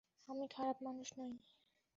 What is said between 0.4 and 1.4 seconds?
খারাপ মানুষ নই।